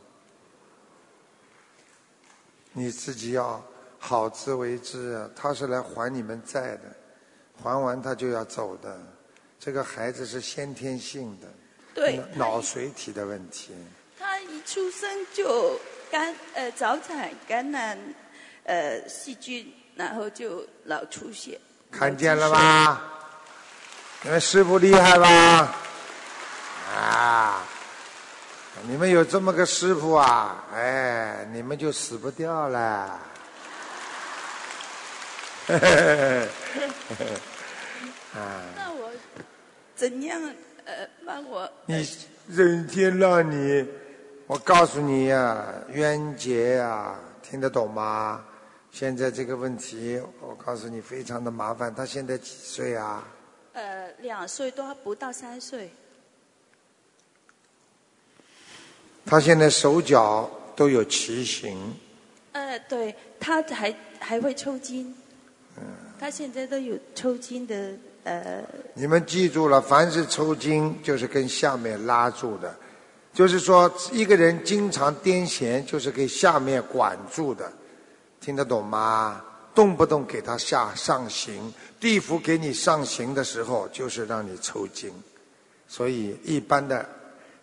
[2.72, 3.62] 你自己要。
[4.00, 6.83] 好自为之，他是来还你们债的，
[7.61, 8.96] 还完他就要走的。
[9.59, 11.48] 这个孩子是先天性的，
[11.96, 13.72] 对，脑髓体的问题。
[14.16, 15.76] 他一出生就
[16.12, 17.98] 肝呃早产感染
[18.62, 21.61] 呃细菌，然后就老出血。
[21.90, 23.02] 看见了吧？
[24.22, 25.74] 你们师傅厉害吧？
[26.94, 27.64] 啊！
[28.87, 30.64] 你们有这么个师傅啊？
[30.72, 32.78] 哎，你们就死不掉了。
[32.78, 33.18] 啊！
[38.76, 39.11] 那我
[39.96, 40.40] 怎样
[40.84, 40.94] 呃
[41.26, 41.68] 帮我？
[41.87, 42.08] 你
[42.46, 43.84] 人天让你，
[44.46, 48.44] 我告诉你呀，冤结呀，听得懂吗？
[48.90, 51.94] 现在这个问题，我告诉你非常的麻烦。
[51.94, 53.27] 他现在几岁啊？
[53.74, 55.90] 呃，两岁多不到三岁。
[59.24, 61.94] 他现在手脚都有畸形。
[62.53, 65.14] 呃，对他还还会抽筋。
[65.77, 65.85] 嗯
[66.18, 67.92] 他现在都有抽筋的
[68.24, 68.64] 呃。
[68.94, 72.74] 你们记住了，凡是抽筋就是跟下面拉住的，
[73.33, 77.72] 就是说一个人经常癫痫，就是给下面管住的，
[78.40, 79.44] 听得懂吗？
[79.74, 85.12] 动不动给他下上刑，地府给你上刑的时候，就是让你抽筋，
[85.87, 87.09] 所以一般的，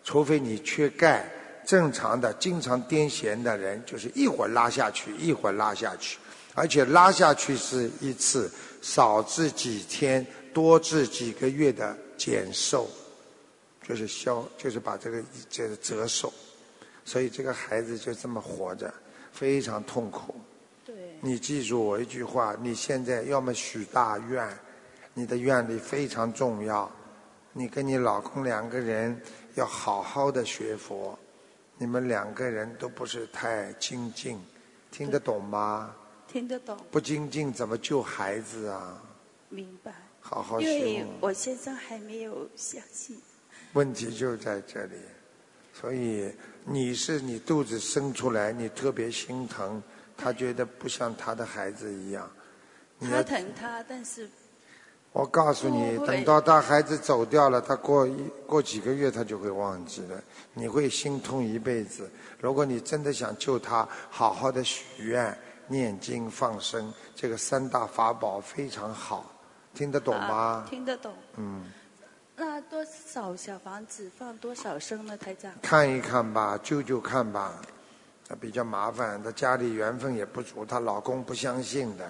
[0.03, 1.29] 除非你缺钙，
[1.65, 6.17] 正常的经常癫痫的人，就是一会儿拉下去，一会儿拉下去，
[6.53, 8.49] 而且拉下去是一次，
[8.81, 12.87] 少治几天，多治几个月的减寿，
[13.85, 16.31] 就是消，就是把这个就是折寿，
[17.03, 18.93] 所以这个孩子就这么活着，
[19.33, 20.33] 非常痛苦。
[21.25, 21.31] 对。
[21.31, 24.47] 你记住我一句话：你现在要么许大愿，
[25.13, 26.89] 你的愿力非常重要。
[27.51, 29.19] 你跟你老公两个人
[29.55, 31.17] 要好好的学佛，
[31.77, 34.39] 你们两个人都不是太精进，
[34.91, 35.95] 听得懂吗？
[36.27, 39.01] 听得懂，不精进怎么救孩子啊？
[39.49, 39.93] 明白。
[40.19, 41.07] 好好因为修。
[41.21, 43.17] 我先生还没有相信。
[43.73, 44.95] 问题就在这里，
[45.73, 46.31] 所以
[46.65, 49.81] 你是你肚子生出来，你特别心疼，
[50.17, 52.29] 他觉得不像他的孩子一样。
[53.01, 54.29] 他疼他，但是
[55.11, 60.21] 我告诉你，等到他孩子走掉了，他过一过几个月他就会忘记了，
[60.53, 62.09] 你会心痛一辈子。
[62.39, 69.29] 如果你真的想救他，好好的许愿、念经、放生，这个三大法宝非常好，
[69.73, 70.65] 听得懂吗？
[70.69, 71.13] 听得懂。
[71.37, 71.65] 嗯，
[72.35, 75.51] 那多少小房子放多少声呢，台长？
[75.61, 77.61] 看一看吧，救救看吧。
[78.27, 82.05] 她比较麻烦，她家里缘分也不足，她老公不相信的，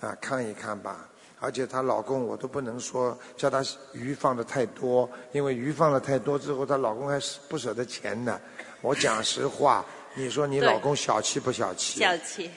[0.00, 1.08] 啊，看一看吧。
[1.38, 8.40] 而且她老公我都不能说叫她鱼放的太多，因为鱼放的太多之后，她老公还是不舍得钱呢。
[8.80, 12.00] 我讲实话， 你说你老公小气不小气？
[12.00, 12.50] 小气，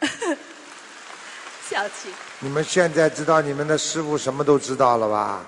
[1.68, 2.10] 小气。
[2.40, 5.46] 你们现在知道你们的师傅什么都知道了吧？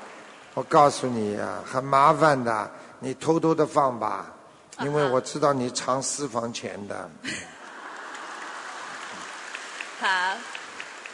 [0.54, 2.70] 我告诉你呀、很麻烦的，
[3.00, 4.34] 你偷偷的放吧，
[4.80, 7.10] 因为我知道你藏私房钱的，
[10.00, 10.36] 好，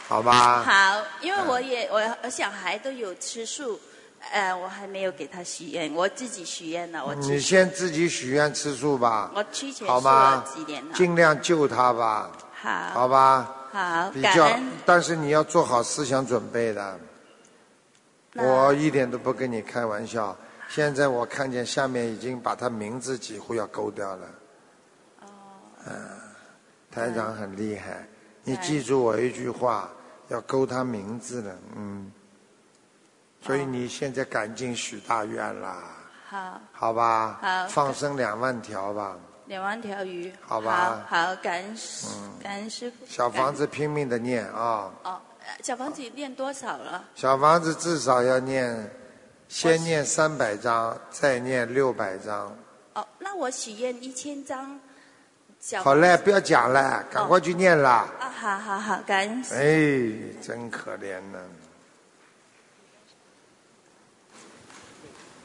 [0.07, 0.61] 好吧？
[0.63, 3.79] 好，因为我也我我小孩都有吃素，
[4.31, 10.93] 呃，我还没有给他许愿，我自己许愿了，我你先自己许愿吃素吧，我提前好说了吗几年了？
[10.93, 13.55] 尽量救他吧，好，好吧？
[13.71, 14.47] 好，比较，
[14.85, 16.99] 但是你要做好思想准备的。
[18.37, 20.35] 我一点都不跟你开玩笑。
[20.75, 24.27] 现在我看见下面已经把他名字几乎要勾掉了。
[25.21, 25.27] 哦。
[25.87, 25.95] 嗯，
[26.91, 28.05] 台长很厉害，
[28.43, 29.89] 你记住我一句话，
[30.27, 32.11] 要勾他名字了，嗯。
[33.41, 35.77] 所以你现在赶紧许大愿啦，
[36.27, 37.39] 好，好吧？
[37.41, 42.07] 好放生两万条吧，两万条鱼，好吧好，好感恩师，
[42.43, 42.97] 感恩师傅。
[43.07, 44.91] 小房子拼命的念啊。
[45.03, 47.05] 哦，呃小房子念多少了？
[47.15, 48.91] 小房子至少要念，
[49.55, 52.53] 先念三百章，再念六百章。
[52.93, 54.77] 哦，那我许愿一千张。
[55.81, 58.05] 好嘞，不要讲了，赶快去念啦！
[58.19, 59.41] 啊，好好好，感恩。
[59.51, 61.39] 哎，真可怜呢。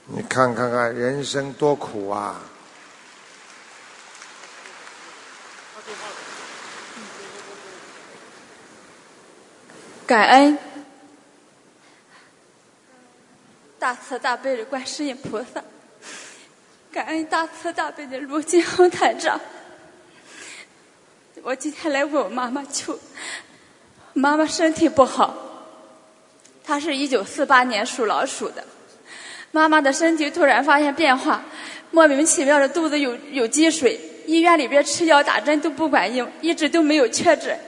[0.06, 2.42] 你看看看，人生多苦啊！
[10.04, 10.58] 感恩
[13.80, 15.64] 大慈大悲的观世音菩萨，
[16.92, 19.40] 感恩大慈大悲的卢金红台长。
[21.42, 23.00] 我今天来为我妈妈求，
[24.12, 25.34] 妈妈身体不好，
[26.62, 28.62] 她是一九四八年属老鼠的，
[29.50, 31.42] 妈妈的身体突然发现变化，
[31.90, 37.58] 莫名其妙的肚子有有积水，医院里边吃药打针都不管用，一直都没有确诊。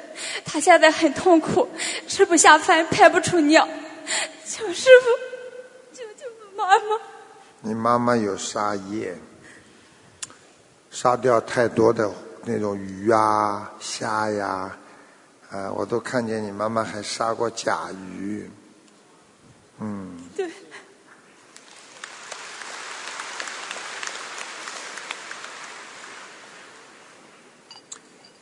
[0.44, 1.66] 她现在很痛苦，
[2.06, 3.66] 吃不下饭，排不出尿，
[4.46, 5.31] 求师傅
[6.66, 7.02] 妈妈。
[7.60, 9.16] 你妈妈有杀业，
[10.90, 12.10] 杀掉太多的
[12.44, 14.76] 那种鱼啊、虾呀，
[15.50, 18.50] 啊，我都看见你妈妈还杀过甲鱼，
[19.78, 20.18] 嗯。
[20.34, 20.50] 对。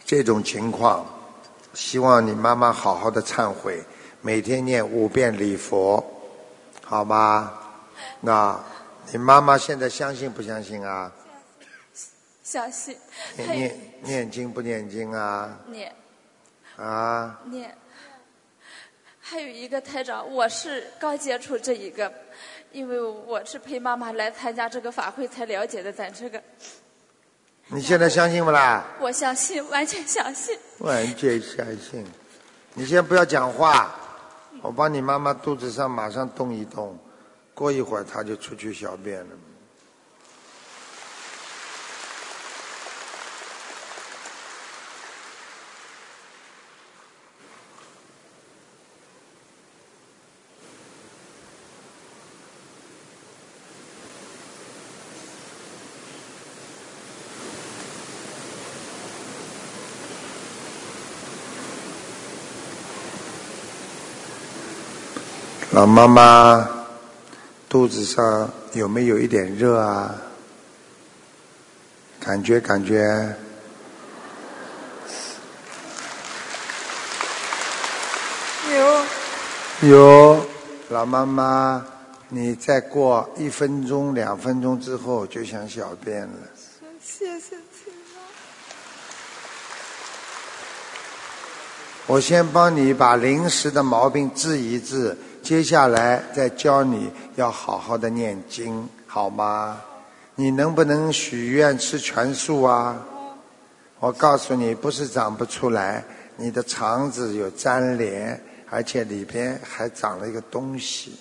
[0.07, 1.07] 这种情况，
[1.73, 3.85] 希望你妈妈好好的忏悔，
[4.23, 6.05] 每天念五遍礼佛，
[6.85, 7.53] 好吗？
[8.21, 8.59] 那
[9.13, 11.11] 你妈妈现在相信不相信啊？
[12.43, 12.97] 相信。
[13.37, 15.59] 念念经不念经啊？
[15.67, 15.95] 念
[16.77, 17.41] 啊？
[17.45, 17.77] 念。
[19.21, 22.13] 还有一个台长，我是刚接触这一个，
[22.73, 26.43] 因为我是陪妈妈来参加这个法会才了解的咱这个，
[27.69, 28.85] 你现在相信不啦？
[28.99, 30.59] 我相信，完全相信。
[30.81, 32.05] 完全相信。
[32.75, 33.95] 你先不要讲话，
[34.63, 36.99] 我帮你妈妈肚子上马上动一动，
[37.61, 39.27] 过一会儿他就出去小便了。
[65.73, 66.80] 老妈妈
[67.71, 70.13] 肚子上有没有一点热啊？
[72.19, 73.33] 感觉感觉。
[79.83, 80.47] 有有，
[80.89, 81.87] 老妈妈，
[82.29, 86.35] 你再过一分钟、两分钟之后就想小便了。
[87.01, 87.95] 谢谢亲
[92.09, 95.17] 我先帮你把临时的毛病治一治，
[95.51, 99.83] 接下来再教你要好好的念经，好吗？
[100.37, 103.05] 你能不能许愿吃全素啊？
[103.99, 106.05] 我告诉你，不是长不出来，
[106.37, 108.41] 你的肠子有粘连，
[108.71, 111.19] 而且里边还长了一个东西，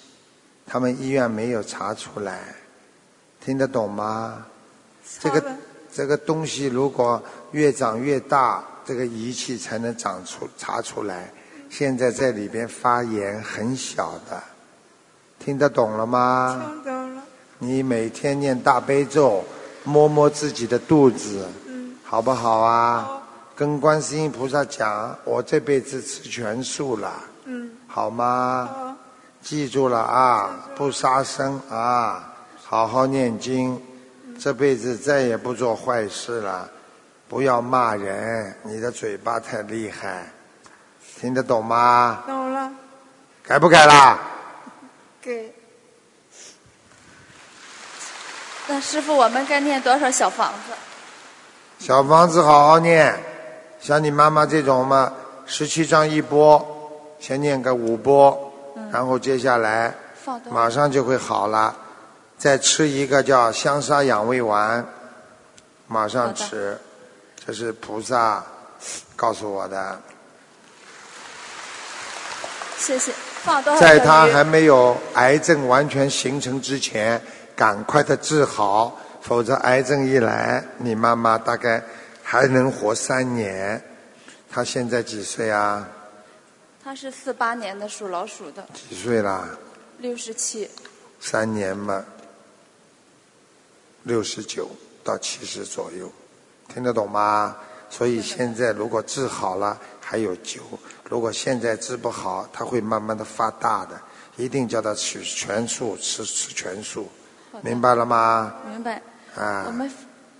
[0.67, 2.53] 他们医院没有查出来，
[3.43, 4.45] 听得懂吗？
[5.19, 5.43] 这个
[5.91, 7.19] 这个东西如果
[7.51, 11.31] 越长越大，这个仪器才能长出查出来。
[11.69, 14.41] 现在在里边发炎，很小的，
[15.37, 16.61] 听得懂了吗？
[16.65, 17.21] 听懂了。
[17.59, 19.43] 你每天念大悲咒，
[19.83, 21.47] 摸摸自己的肚子，
[22.03, 23.21] 好不好啊？
[23.55, 27.13] 跟观世音菩萨讲，我这辈子吃全素了，
[27.45, 28.97] 嗯，好吗？
[29.41, 33.81] 记住了啊，不杀生啊，好好念经，
[34.39, 36.69] 这辈子再也不做坏事了，
[37.27, 40.31] 不要骂人，你的嘴巴太厉害，
[41.19, 42.23] 听得懂吗？
[42.25, 42.71] 懂了，
[43.43, 44.17] 改不改啦？
[45.21, 45.53] 给
[48.67, 50.73] 那师傅，我们该念多少小房子？
[51.77, 53.19] 小房子好好念，
[53.81, 55.11] 像你妈妈这种嘛，
[55.45, 56.65] 十七章一波，
[57.19, 58.53] 先念个五波，
[58.91, 59.93] 然后接下来
[60.49, 61.75] 马上就会好了。
[62.37, 64.85] 再吃一个叫香砂养胃丸，
[65.87, 66.79] 马上吃，
[67.45, 68.41] 这是菩萨
[69.17, 69.99] 告诉我的。
[72.89, 73.13] 谢谢。
[73.43, 77.21] 放多少在他还没有癌症完全形成之前，
[77.55, 81.83] 赶快的治好，否则癌症一来，你妈妈大概
[82.23, 83.79] 还能活三年。
[84.49, 85.87] 她现在几岁啊？
[86.83, 89.47] 他是四八年的，属老鼠的，几岁啦？
[89.99, 90.67] 六十七。
[91.19, 92.03] 三年嘛，
[94.01, 94.67] 六十九
[95.03, 96.11] 到七十左右，
[96.73, 97.55] 听得懂吗？
[97.91, 99.79] 所以现在如果治好了
[100.09, 100.57] 还有灸，
[101.07, 103.91] 如果现在治不好，它会慢慢的发大的。
[104.37, 107.07] 一定叫他吃全素，吃吃全素，
[107.61, 108.51] 明白了吗？
[108.71, 108.99] 明白。
[109.37, 109.91] 啊我，们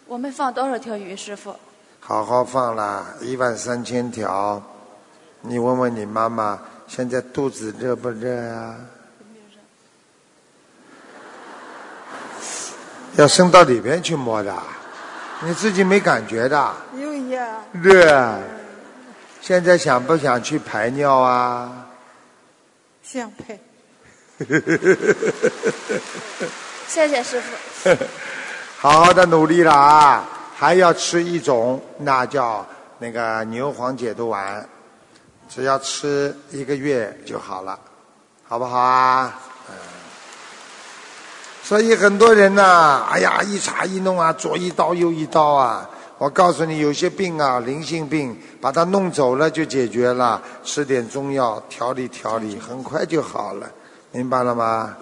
[0.07, 1.55] 我们放多少条鱼，师傅？
[1.99, 4.59] 好好放啦，一万三千条。
[5.41, 8.75] 你问问你妈妈，现在肚子热不热啊？
[13.17, 14.51] 要伸到里边去摸的，
[15.43, 16.73] 你自己没感觉的。
[16.97, 18.39] 有呀，热啊，
[19.49, 21.87] 现在想不想去排尿啊？
[23.01, 23.59] 想配。
[26.87, 27.97] 谢谢师傅。
[28.77, 30.23] 好好的努力了啊！
[30.55, 32.63] 还要吃一种，那叫
[32.99, 34.63] 那个牛黄解毒丸，
[35.49, 37.79] 只要吃一个月就好了，
[38.47, 39.33] 好不好啊？
[39.67, 39.73] 嗯。
[41.63, 45.89] 所以很多人呐、哎呀，一查一弄啊，左一刀右一刀啊。
[46.19, 53.71] 我告诉你，有些病啊，灵性病，把它弄走了就解决了，吃点中药调理调理，很快就好了，
[54.11, 54.97] 明白了吗？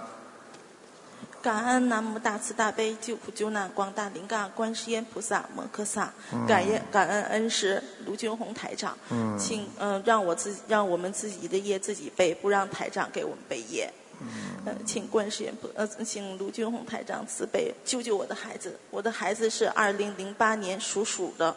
[1.42, 13.92] 感恩南无大慈大悲救苦救难广大灵感观世音菩萨摩诃萨，嗯感恩感恩恩师卢军红台长，嗯请嗯、呃让我自让我们自己的业自己背，不让台长给我们背业。
[14.20, 14.28] 嗯
[14.66, 18.80] 呃，请观世音菩呃，请卢军红台长慈悲救救我的孩子。
[18.90, 21.56] 我的孩子是二零零八年属鼠的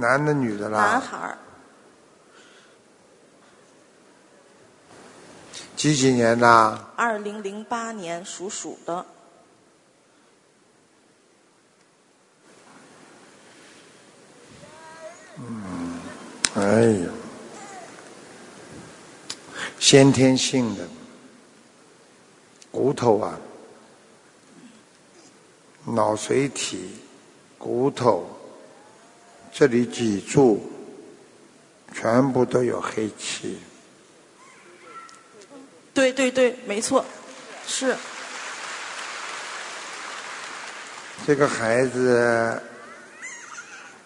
[0.00, 0.78] 男的女的啦？
[0.78, 1.38] 男孩儿，
[5.76, 6.86] 几几年的？
[6.96, 9.06] 二零零八年属鼠的。
[15.42, 15.98] 嗯
[16.54, 17.08] 哎呀，
[19.80, 20.86] 先天性的
[22.70, 23.40] 骨头啊，
[25.86, 27.00] 脑髓体、
[27.56, 28.28] 骨头
[29.50, 30.70] 这里脊柱
[31.94, 33.58] 全部都有黑气。
[35.94, 37.02] 对对对，没错，
[37.66, 37.96] 是
[41.26, 42.62] 这个孩子，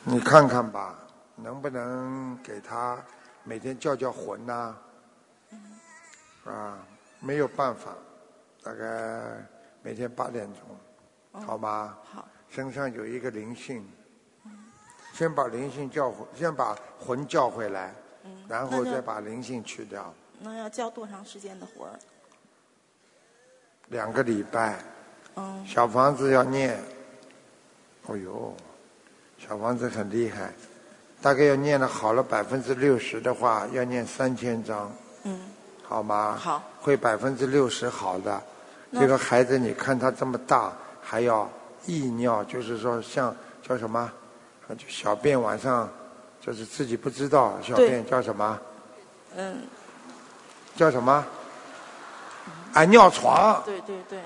[0.05, 0.97] 你看看吧，
[1.35, 2.97] 能不能给他
[3.43, 4.81] 每天叫叫魂呐、啊？
[7.21, 7.95] 没有办法，
[8.63, 9.47] 大概
[9.83, 11.97] 每天八点钟，好吗？
[12.05, 12.29] 好。
[12.51, 13.85] 身上有一个灵性，
[15.13, 17.95] 先把灵性叫回，先把魂叫回来，
[18.47, 20.15] 然后再把灵性去掉。
[20.39, 21.99] 那要教多长时间的活儿？
[23.89, 24.79] 两个礼拜，
[25.37, 26.79] 嗯，小房子要念，
[28.07, 28.55] 哦呦，
[29.39, 30.53] 小房子很厉害，
[31.21, 34.93] 大概要念了好了百分之六十的话，要念三千张，
[35.25, 35.41] 嗯，
[35.87, 36.39] 好吗？
[36.41, 38.43] 好，会百分之六十好的。
[38.93, 40.73] 这个孩子，你看他这么大，
[41.03, 41.51] 还要
[41.85, 44.01] 溢尿，就是说像叫什么，
[44.69, 45.89] 啊就小便晚上
[46.41, 48.59] 就是自己不知道小便叫什么，
[49.37, 49.63] 嗯，
[50.77, 51.25] 叫什么？
[52.73, 54.19] 啊，尿床，对对对，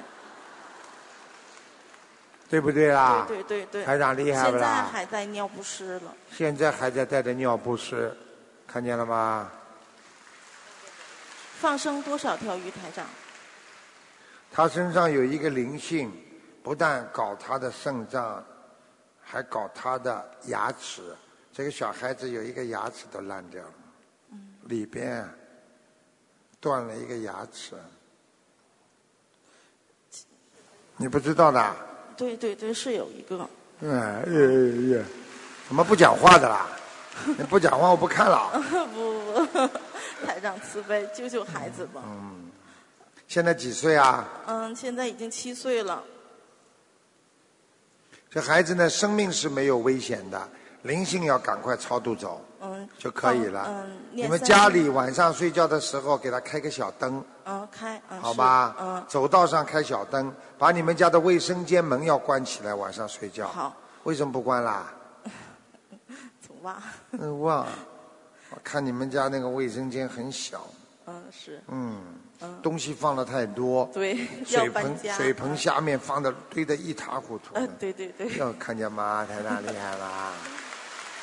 [2.51, 3.25] 对不对啦？
[3.27, 4.83] 对对对对，台长厉害不现在？
[4.83, 8.15] 还在尿不湿了，现在还在带着尿不湿，
[8.67, 9.51] 看见了吗？
[11.61, 12.71] 放生多少条鱼？
[12.71, 13.05] 台长？
[14.51, 16.11] 他身上有一个灵性，
[16.63, 18.45] 不但搞他的肾脏，
[19.23, 21.03] 还搞他的牙齿。
[21.53, 23.73] 这个小孩子有一个牙齿都烂掉了，
[24.65, 25.29] 里边
[26.61, 27.75] 断了一个牙齿，
[30.97, 31.77] 你不知道的？
[32.17, 33.49] 对对对，是有一个。
[33.83, 35.05] 哎呀呀，
[35.67, 36.69] 怎么不讲话的啦？
[37.27, 38.51] 你不讲话我不看了。
[38.71, 39.71] 不 不不，
[40.27, 42.03] 台长慈悲，救救孩子吧。
[42.05, 42.51] 嗯，
[43.27, 44.27] 现在几岁啊？
[44.47, 46.03] 嗯，现在已经七岁了。
[48.31, 50.49] 这孩子呢，生命是没有危险的，
[50.83, 53.65] 灵性要赶快超度走嗯，就可以了。
[53.69, 58.77] 嗯，你们家里晚上睡觉的时候给他开个小灯，嗯开嗯好吧？
[58.79, 63.49] 嗯走道上开小灯，把你们家的卫生间门要关起来，晚上睡觉。
[63.49, 63.75] 好。
[64.05, 64.93] 为什么不关啦？
[66.47, 66.83] 总忘。
[67.13, 67.67] 嗯，忘。
[68.51, 70.67] 我看你们家那个卫生间很小，
[71.07, 71.63] 嗯是。
[71.69, 72.01] 嗯，
[72.41, 73.89] 嗯东西放的太多。
[73.93, 74.17] 对
[74.49, 77.55] 要水盆搬家水盆下面放的堆得一塌糊涂。
[77.55, 78.37] 嗯对对对。
[78.39, 79.27] 要看见吗？
[79.29, 80.33] 台长厉害吧？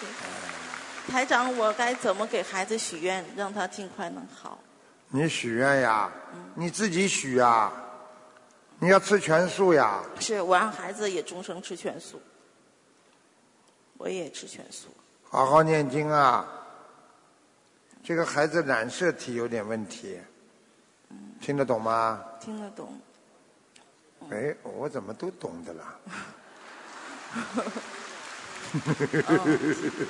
[1.09, 4.59] 台长，我该怎么给孩子许愿，让他尽快能好？
[5.09, 7.71] 你许愿呀，嗯你自己许呀，
[8.79, 10.03] 你要吃全素呀。
[10.19, 12.19] 是我让孩子也终生吃全素，
[13.97, 14.89] 我也吃全素。
[15.29, 16.45] 好好念经啊！
[18.05, 20.19] 这个孩子染色体有点问题，
[21.41, 22.23] 听得懂吗？
[22.39, 22.87] 听得懂。
[24.29, 25.95] 哎，我怎么都懂的啦？
[27.33, 27.63] 嗯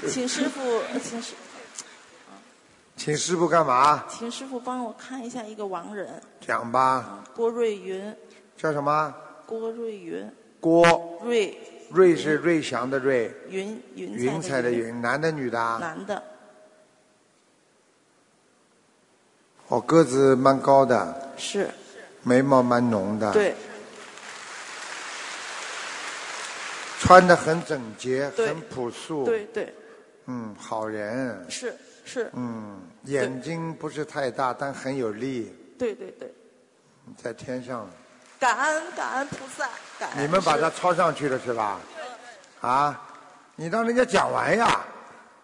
[0.09, 0.59] 请师傅，
[1.01, 1.33] 请师，
[2.97, 4.05] 请师傅干嘛？
[4.09, 8.13] 请师傅帮我看一下一个亡人，讲吧，郭瑞云，
[8.57, 9.15] 叫什么？
[9.45, 10.29] 郭瑞云，
[10.59, 11.57] 郭瑞
[11.91, 15.77] 瑞是瑞祥的瑞，云云云彩的云，男的女的啊？
[15.79, 16.21] 男的，
[19.67, 21.69] 哦，个子蛮高的，是，
[22.21, 23.55] 眉毛蛮浓的，对，
[26.99, 29.73] 穿的很整洁，很朴素，对对，
[30.27, 36.33] 嗯，好人，是是，嗯，眼睛不是太大，但很有力，对对对，
[37.21, 37.89] 在天上。
[38.37, 40.23] 感恩感恩菩萨，感恩。
[40.23, 41.79] 你们把它抄上去了是吧？
[42.61, 43.01] 啊，
[43.55, 44.85] 你让人家讲完呀，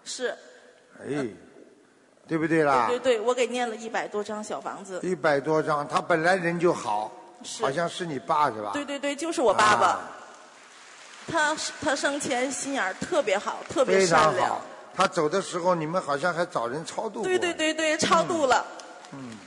[0.04, 0.36] 是，
[1.00, 1.28] 哎，
[2.32, 2.86] 对不对啦？
[2.88, 7.12] 对对对，我给念了一百多张小房子，一百多张，他本来人就好，
[7.60, 8.72] 好像是你爸是吧？
[8.72, 9.88] 对对对，就是我爸爸。
[9.88, 10.00] 啊
[11.28, 14.62] 他他生前心眼儿特别好，特别善良好。。
[14.94, 17.24] 他走的时候，你们好像还找人超度过。
[17.24, 18.66] 对对对对，超度了。
[19.12, 19.38] 嗯，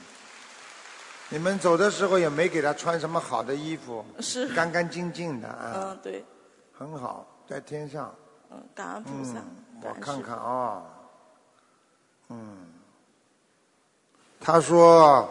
[1.29, 6.23] 你们走的时候也没给他穿什么好的衣服，是干干净净的啊，嗯，对，
[6.71, 8.13] 很好，在天上。
[8.51, 9.33] 嗯，感恩菩萨。
[9.33, 10.83] 嗯，我看看啊、
[12.29, 12.57] 嗯，
[14.39, 15.27] 他说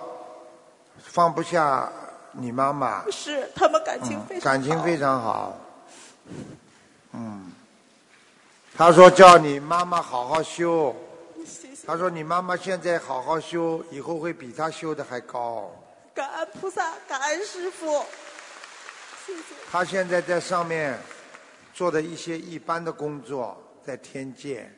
[0.98, 1.90] 放不下
[2.32, 4.44] 你妈妈，是他们感情非嗯常好。
[4.44, 5.56] 感情非常好。
[7.12, 7.52] 嗯，
[8.76, 10.94] 他说叫你妈妈好好修。
[11.46, 11.86] 谢谢。
[11.86, 15.70] 他说你妈妈现在好好修，以后会比他修的还高。
[16.12, 18.04] 感恩菩萨，感恩师傅。
[19.26, 19.54] 谢谢。
[19.70, 20.98] 他现在在上面
[21.72, 24.68] 做的一些一般的工作，在天界，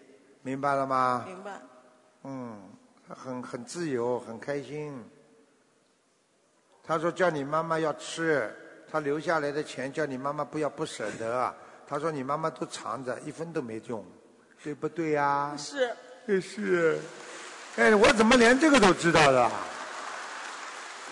[0.42, 1.24] 明白了吗？
[1.26, 1.52] 明白。
[2.24, 2.75] 嗯，他
[3.08, 5.02] 很很自由，很开心。
[6.82, 8.54] 他说叫你妈妈要吃，
[8.90, 11.54] 他留下来的钱叫你妈妈不要不舍得。
[11.88, 14.04] 他说你妈妈都藏着，一分都没用，
[14.62, 15.94] 对不对呀、是。
[16.40, 16.98] 是。
[17.76, 19.50] 哎，我怎么连这个都知道的？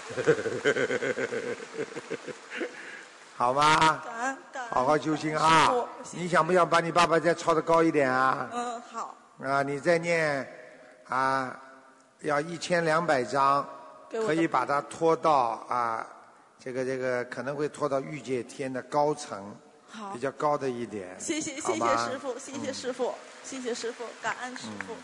[3.37, 4.03] 好吗？
[4.05, 4.71] 感恩感恩。
[4.71, 5.73] 好好修心啊！
[6.13, 8.49] 你想不想把你爸爸再抄的高一点啊？
[8.53, 9.17] 嗯，好。
[9.43, 10.47] 啊，你再念
[11.09, 11.61] 啊，
[12.21, 13.67] 要一千两百章
[14.09, 15.33] 给，我的可以把它拖到
[15.69, 16.07] 啊，
[16.59, 19.55] 这个这个可能会拖到御界天的高层，
[19.89, 21.19] 好比较高的一点。
[21.21, 24.95] 谢谢谢谢师傅，谢谢师傅，谢谢师傅，感恩师傅。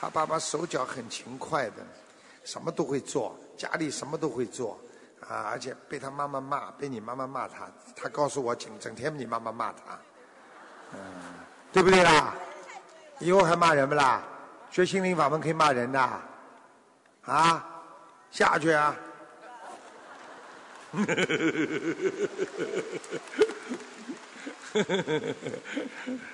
[0.00, 1.76] 他爸爸手脚很勤快的，
[2.44, 4.78] 什么都会做，家里什么都会做，
[5.20, 9.98] 啊，而且被他妈妈骂，被你妈妈骂他，他告诉我整整天你妈妈骂他，
[10.92, 10.98] 嗯，
[11.72, 12.34] 对不对啦？
[13.20, 14.22] 以后还骂人不啦？
[14.70, 16.20] 学心灵法门可以骂人的，
[17.26, 17.64] 啊，
[18.30, 18.96] 下去啊！